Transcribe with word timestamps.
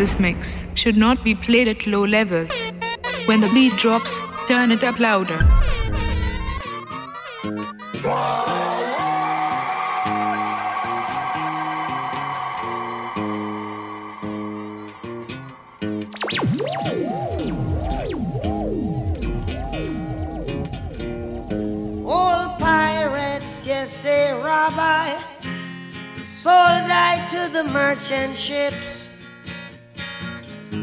this 0.00 0.18
mix 0.18 0.64
should 0.74 0.96
not 0.96 1.22
be 1.22 1.34
played 1.34 1.68
at 1.68 1.86
low 1.86 2.06
levels. 2.06 2.50
When 3.26 3.40
the 3.42 3.50
beat 3.52 3.76
drops, 3.76 4.12
turn 4.48 4.70
it 4.72 4.82
up 4.82 4.98
louder. 4.98 5.40
All 22.06 22.56
pirates, 22.58 23.66
yes, 23.66 23.98
they 23.98 24.32
rob 24.32 24.78
I. 24.78 25.22
Sold 26.22 26.88
I 27.08 27.12
to 27.32 27.52
the 27.52 27.64
merchant 27.64 28.34
ships. 28.34 28.89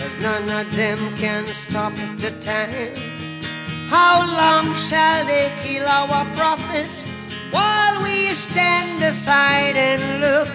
cause 0.00 0.18
none 0.18 0.48
of 0.48 0.74
them 0.74 0.98
can 1.16 1.44
stop 1.52 1.92
the 2.16 2.30
time. 2.40 2.96
How 3.90 4.16
long 4.40 4.74
shall 4.74 5.26
they 5.26 5.52
kill 5.62 5.86
our 5.86 6.24
prophets 6.34 7.06
while 7.50 8.02
we 8.02 8.32
stand 8.32 9.02
aside 9.02 9.76
and 9.76 10.22
look? 10.24 10.52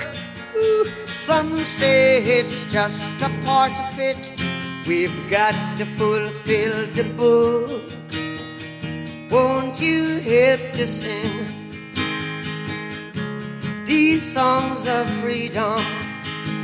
Ooh, 0.58 0.86
some 1.06 1.64
say 1.64 2.24
it's 2.24 2.64
just 2.72 3.22
a 3.22 3.30
part 3.46 3.74
of 3.74 4.00
it. 4.00 4.34
We've 4.88 5.30
got 5.30 5.56
to 5.78 5.86
fulfill 5.86 6.88
the 6.98 7.04
book. 7.22 7.84
Won't 9.30 9.80
you 9.82 10.20
help 10.22 10.62
to 10.74 10.88
sing 10.88 11.36
these 13.86 14.24
songs 14.24 14.88
of 14.88 15.06
freedom? 15.22 15.84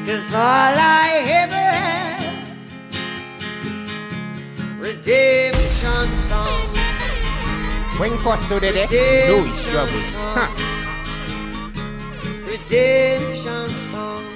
Cause 0.05 0.33
all 0.33 0.75
I 1.03 1.09
ever 1.41 1.53
have, 1.53 2.10
redemption 4.81 6.15
songs. 6.15 6.79
When 7.99 8.17
costo 8.23 8.59
de 8.59 8.71
de, 8.71 8.87
Louis 9.29 9.53
Trouble. 9.69 10.01
Ha. 10.35 10.49
Redemption 12.47 13.69
songs. 13.91 14.30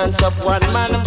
Countenance 0.00 0.22
of 0.22 0.44
one 0.46 0.62
man 0.72 1.04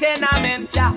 tenement, 0.00 0.68
yeah. 0.74 0.92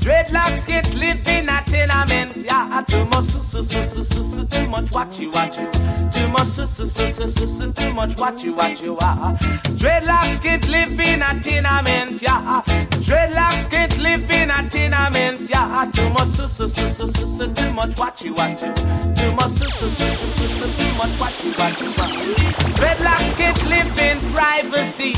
Dreadlocks 0.00 0.66
get 0.66 0.94
live 0.94 1.26
in 1.28 1.48
a 1.48 1.62
tenement, 1.64 2.36
yeah. 2.36 2.82
Too 2.86 3.04
much, 3.06 3.24
su, 3.24 3.42
su, 3.42 3.62
su, 3.62 3.84
su, 3.84 4.04
su, 4.04 4.24
su, 4.24 4.44
too 4.46 4.68
much. 4.68 4.90
Too 5.16 5.30
much, 5.30 6.07
su, 6.36 6.66
su, 6.66 6.86
su, 6.86 7.12
su, 7.12 7.48
su, 7.48 7.72
too 7.72 7.92
much 7.94 8.16
watchy, 8.16 8.54
watchy, 8.54 8.96
ah. 9.00 9.36
Dreadlocks 9.76 10.42
get 10.42 10.68
live 10.68 10.98
in 10.98 11.22
a 11.22 11.40
tenement, 11.40 12.20
yeah. 12.20 12.62
Dreadlocks 13.06 13.70
get 13.70 13.96
live 13.98 14.30
in 14.30 14.50
a 14.50 14.68
tenement, 14.68 15.48
yeah. 15.48 15.90
Too 15.92 16.08
much, 16.10 16.28
su, 16.28 16.48
su, 16.48 16.68
su, 16.68 17.54
too 17.54 17.72
much 17.72 17.94
watchy, 17.96 18.34
watchy. 18.34 18.74
Too 19.16 19.32
much, 19.32 19.50
su, 19.52 19.70
su, 19.70 19.90
su, 19.90 20.06
su, 20.16 20.28
su, 20.36 20.48
su, 20.48 20.72
too 20.76 20.94
much 20.96 21.16
watchy, 21.18 21.52
watchy, 21.52 21.86
watchy. 21.96 22.34
Dreadlocks 22.76 23.36
get 23.36 23.64
live 23.66 23.98
in 23.98 24.18
privacy. 24.32 25.14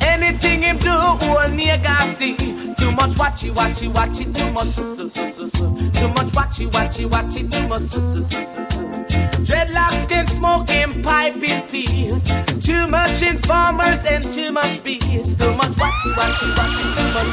Anything 0.00 0.62
him 0.62 0.78
do, 0.78 0.90
all 0.90 1.48
nigga 1.48 1.96
see. 2.16 2.36
Too 2.36 2.90
much 2.92 3.12
watchy, 3.16 3.52
watchy, 3.54 3.92
watchy, 3.92 4.34
too 4.34 4.50
much 4.52 4.66
su, 4.66 4.96
su, 4.96 5.08
su, 5.08 5.30
su, 5.32 5.48
su. 5.48 5.90
Too 5.92 6.08
much 6.08 6.32
watchy, 6.32 6.70
watchy, 6.70 7.08
watchy, 7.08 7.50
too 7.50 7.68
much 7.68 7.82
su, 7.82 8.00
su, 8.00 8.22
su, 8.22 8.44
su, 8.44 8.64
su. 8.70 9.35
Dreadlocks 9.56 10.06
can 10.06 10.26
smoke 10.26 10.68
and 10.68 11.02
pipe 11.02 11.42
in 11.42 11.62
peace. 11.68 12.20
Too 12.60 12.86
much 12.88 13.22
informers 13.22 14.04
and 14.04 14.22
too 14.22 14.52
much 14.52 14.84
bees. 14.84 15.34
Too 15.34 15.54
much 15.56 15.72
watchy, 15.80 16.12
watchy, 16.12 16.52
watchy, 16.56 16.84
too 16.94 17.08
much. 17.16 17.32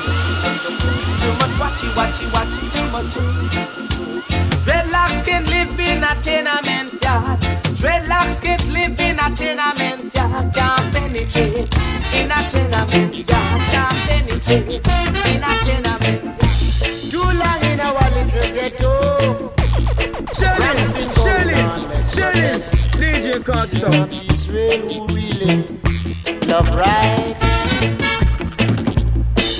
Too 1.19 1.33
much 1.41 1.55
watchy, 1.59 1.89
watchy, 1.97 2.25
watchy, 2.31 2.65
too 2.71 2.87
much. 2.91 3.11
Dreadlocks 4.63 5.25
can 5.25 5.45
live 5.47 5.77
in 5.77 6.01
a 6.01 6.15
tenement 6.23 7.03
yard. 7.03 7.39
Dreadlocks 7.81 8.41
can 8.41 8.71
live 8.71 8.97
in 9.01 9.19
a 9.19 9.35
tenement 9.35 10.15
yard. 10.15 10.53
Can't 10.53 10.93
penetrate 10.93 11.75
in 12.15 12.31
a 12.31 12.39
tenement 12.49 13.29
yard. 13.29 13.61
Can't 13.73 13.97
penetrate 14.07 14.79
in 15.27 15.43
a 15.43 15.51
tenement 15.65 16.22
yard. 16.22 16.22
Shellings. 22.43 22.65
DJ 22.99 23.43
Costo. 23.43 23.87
Israel 24.33 24.81
who 24.89 25.07
really 25.15 25.63
love 26.47 26.69
right. 26.75 27.35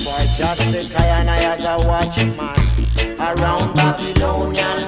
Boy, 0.04 0.24
just 0.36 0.92
and 0.94 1.30
I 1.30 1.44
as 1.44 1.64
a 1.64 1.76
watchman 1.88 2.38
around 3.18 3.74
Babylonian 3.74 4.83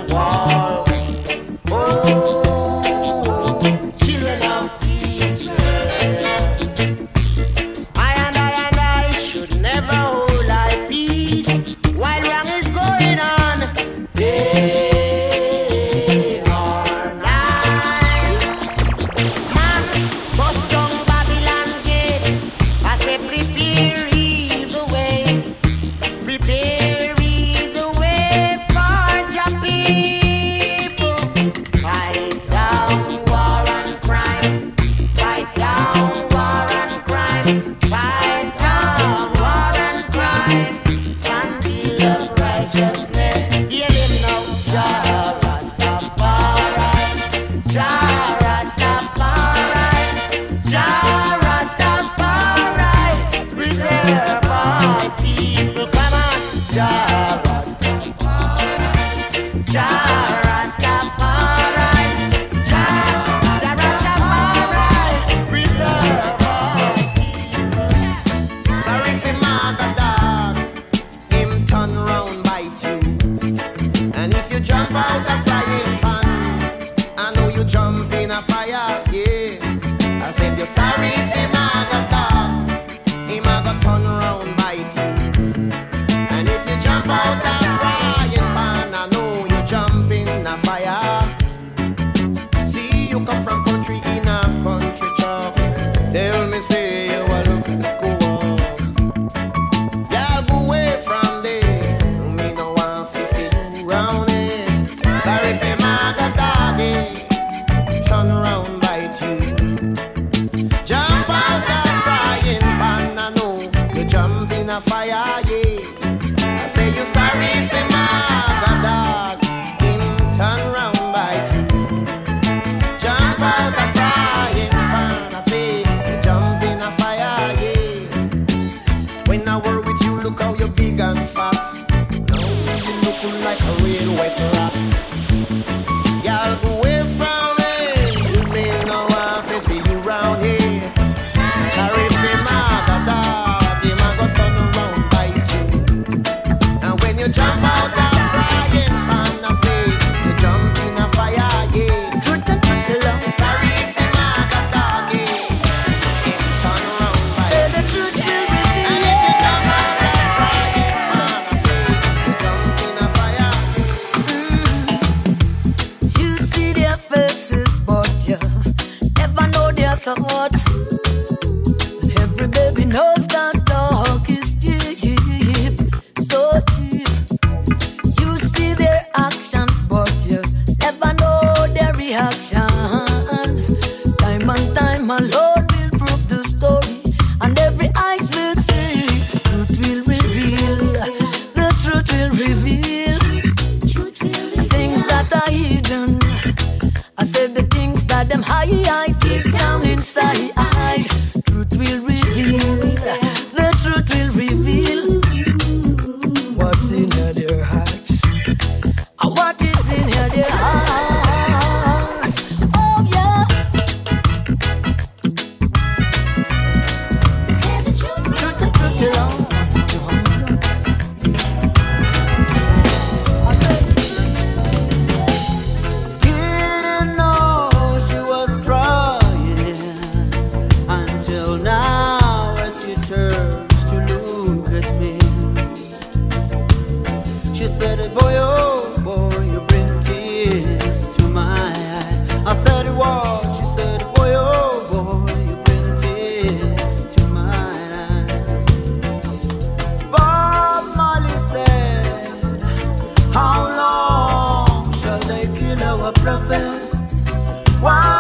Why? 257.81 258.16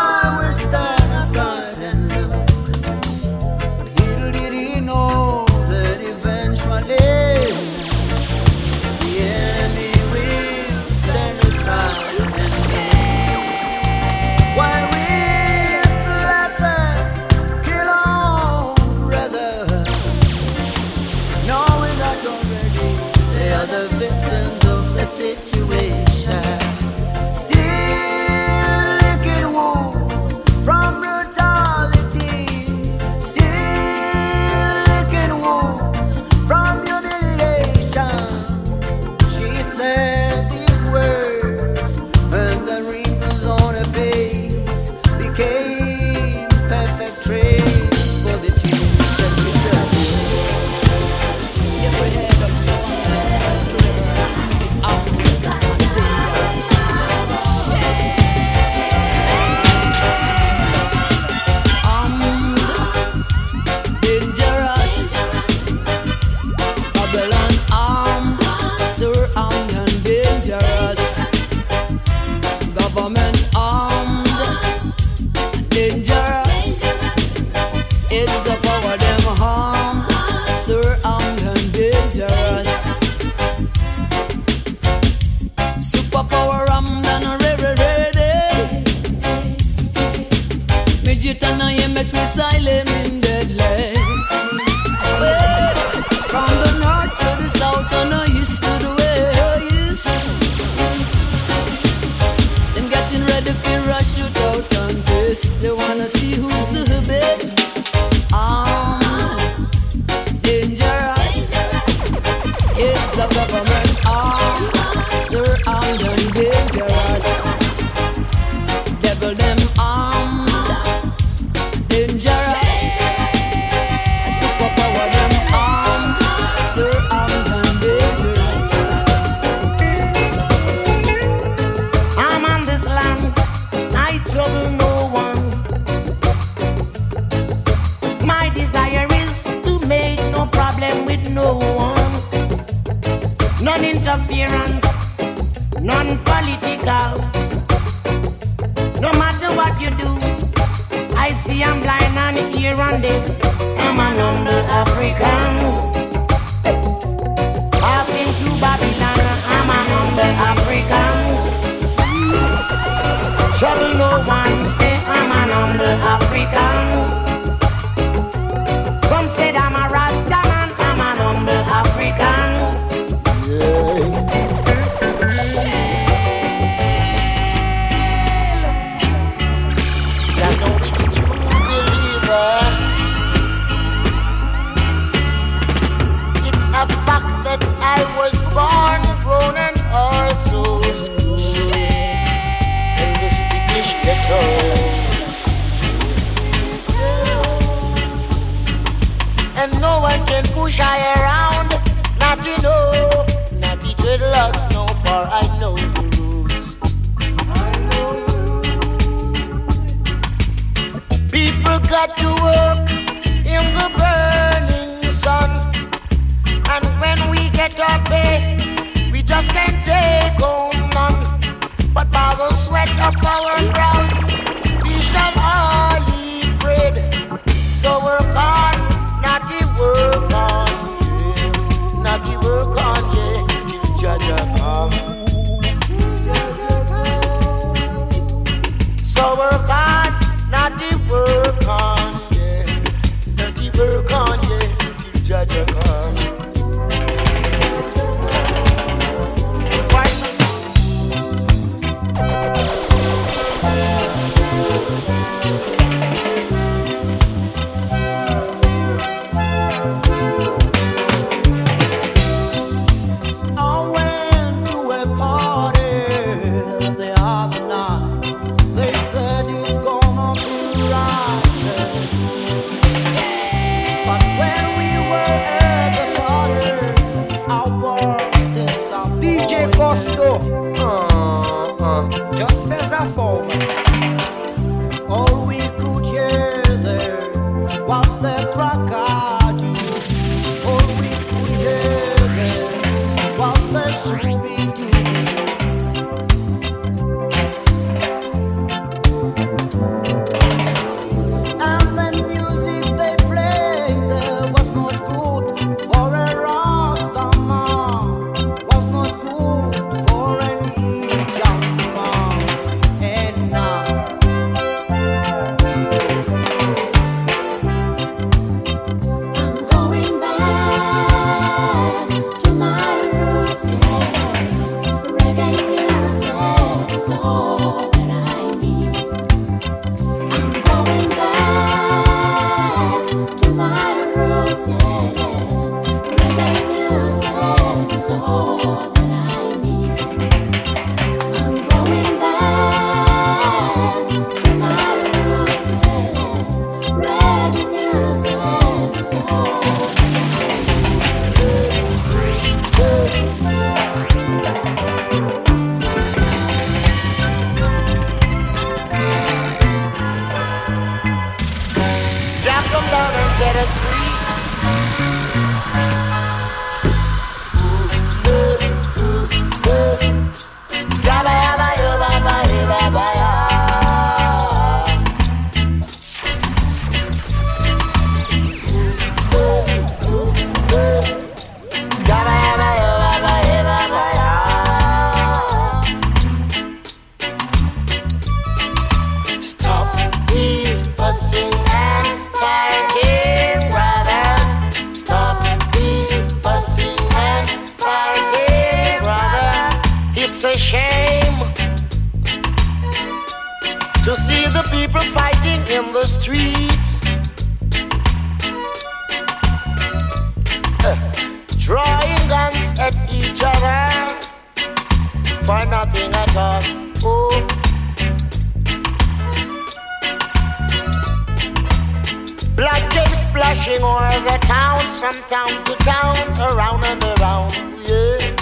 Blood 422.57 422.91
came 422.91 423.09
splashing 423.09 423.83
o'er 423.85 424.09
the 424.25 424.39
towns 424.41 424.99
from 424.99 425.13
town 425.29 425.63
to 425.67 425.75
town, 425.85 426.17
around 426.41 426.83
and 426.87 427.05
around. 427.21 427.53
Yeah. 427.85 428.35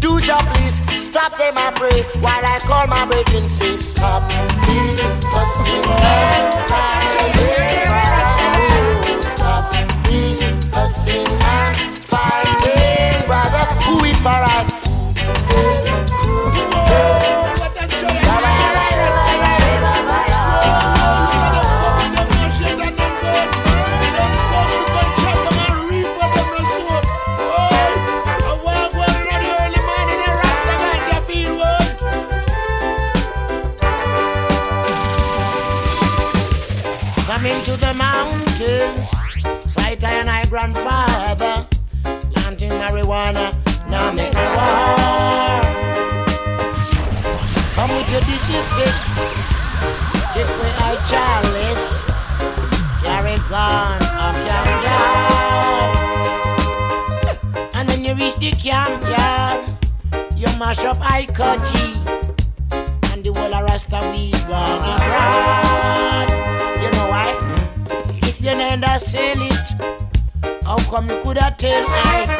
Do 0.00 0.18
job, 0.20 0.48
please 0.54 0.80
stop 0.96 1.36
them, 1.36 1.52
I 1.58 1.70
pray, 1.76 2.02
while 2.22 2.42
I 2.42 2.58
call 2.60 2.86
my 2.86 3.04
break 3.04 3.28
and 3.34 3.50
say, 3.50 3.76
Stop, 3.76 4.22
please, 4.64 5.00
fussing 5.28 5.84
and 5.84 6.54
fighting. 6.72 7.90
Stop, 9.20 9.70
please, 10.04 10.40
fussing 10.68 11.26
and 11.28 11.76
fighting. 12.08 13.26
Brother, 13.26 13.66
who 13.84 14.04
is 14.04 14.18
for 14.20 14.28
us? 14.30 14.69
Mrs. 48.40 48.68
Big, 48.72 48.96
take 50.32 50.48
away 50.48 50.72
our 50.80 50.96
chalice, 51.04 51.88
carry 53.04 53.36
gone 53.50 54.00
or 54.16 54.32
carry 54.46 54.76
yard. 54.86 55.92
And 57.74 57.84
when 57.90 58.00
you 58.02 58.14
reach 58.14 58.36
the 58.36 58.52
camp 58.52 59.02
yard, 59.02 59.60
you 60.38 60.48
mash 60.58 60.84
up 60.84 60.96
Ikoji, 60.96 61.88
and 63.12 63.22
the 63.22 63.30
whole 63.36 63.54
of 63.54 63.62
Rasta 63.62 64.00
we 64.10 64.30
gone 64.48 64.80
abroad. 64.88 66.28
You 66.80 66.90
know 66.96 67.08
why? 67.12 67.28
If 68.22 68.40
you 68.40 68.56
never 68.56 68.98
sell 68.98 69.36
it, 69.36 69.68
how 70.64 70.78
come 70.88 71.10
you 71.10 71.20
could 71.22 71.36
have 71.36 71.58
tell 71.58 71.86
Ike 71.86 72.30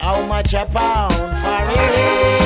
how 0.00 0.22
much 0.26 0.54
a 0.54 0.64
pound 0.66 1.36
for 1.38 1.70
it? 1.72 2.45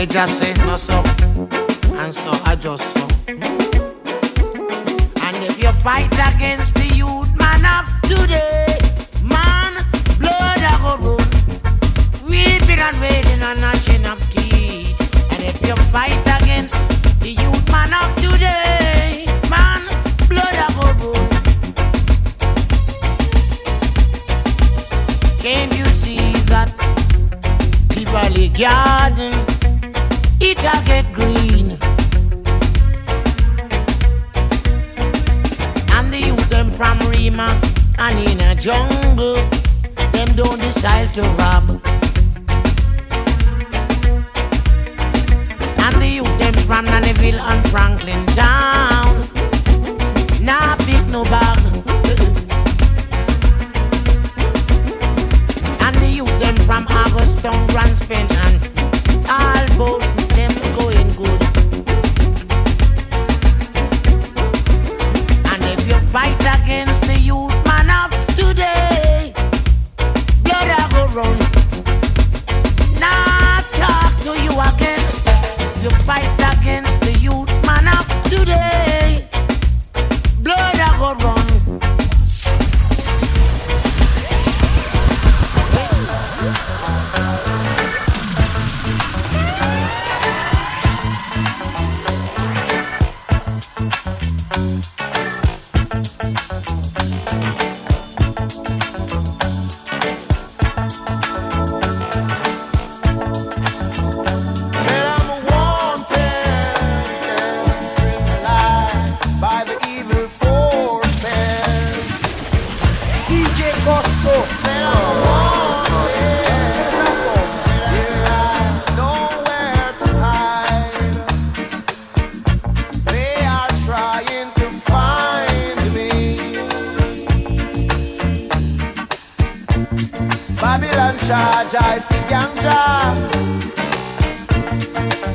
ella 0.00 0.26
se 0.26 0.59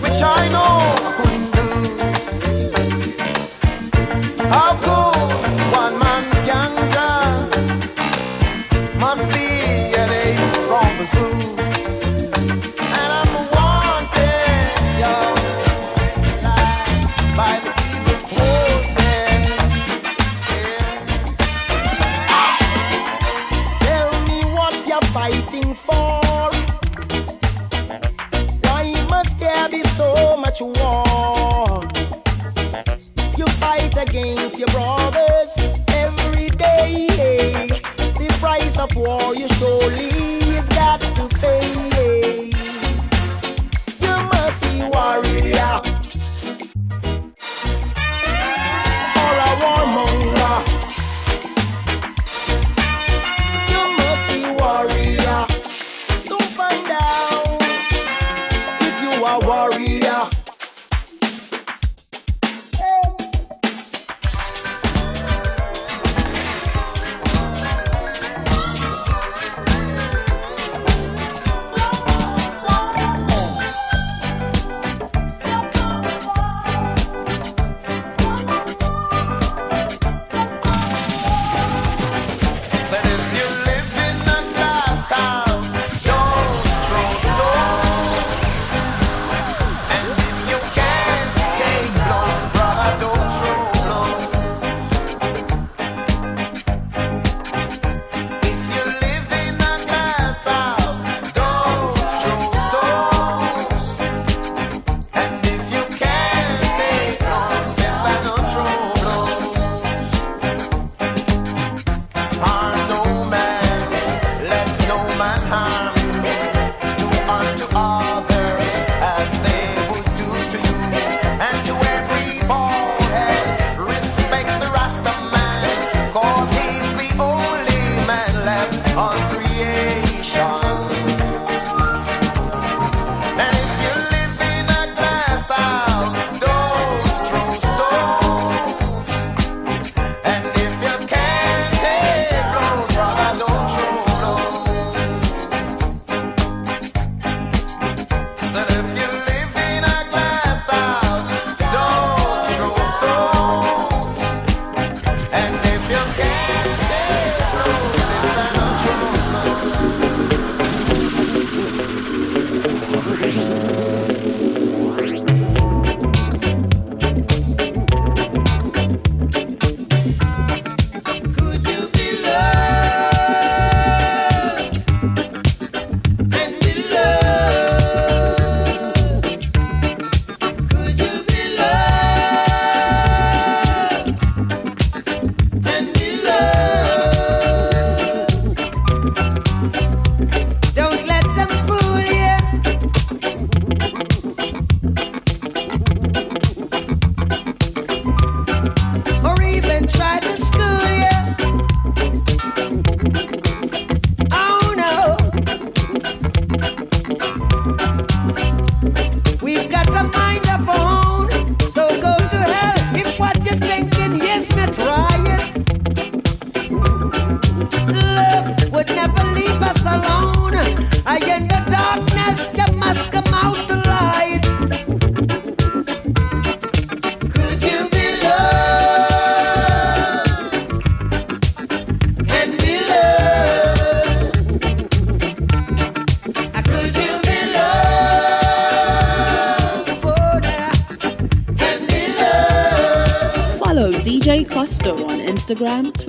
which 0.01 0.19
I 0.21 0.49
know 0.53 0.73
I 1.05 1.11
couldn't 1.17 1.49
do. 1.57 1.67
How 4.49 4.71
could 4.83 5.14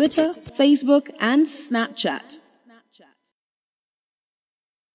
Twitter, 0.06 0.34
Facebook, 0.34 1.10
and 1.18 1.46
Snapchat. 1.46 2.38